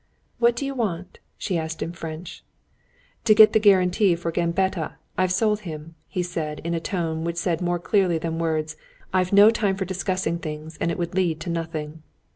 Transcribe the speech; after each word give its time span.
"What 0.39 0.55
do 0.55 0.65
you 0.65 0.73
want?" 0.73 1.19
she 1.37 1.59
asked 1.59 1.83
in 1.83 1.93
French. 1.93 2.43
"To 3.25 3.35
get 3.35 3.53
the 3.53 3.59
guarantee 3.59 4.15
for 4.15 4.31
Gambetta, 4.31 4.95
I've 5.15 5.31
sold 5.31 5.59
him," 5.59 5.93
he 6.07 6.23
said, 6.23 6.59
in 6.63 6.73
a 6.73 6.79
tone 6.79 7.23
which 7.23 7.35
said 7.37 7.61
more 7.61 7.77
clearly 7.77 8.17
than 8.17 8.39
words, 8.39 8.75
"I've 9.13 9.31
no 9.31 9.51
time 9.51 9.77
for 9.77 9.85
discussing 9.85 10.39
things, 10.39 10.75
and 10.81 10.89
it 10.89 10.97
would 10.97 11.13
lead 11.13 11.39
to 11.41 11.51
nothing." 11.51 12.01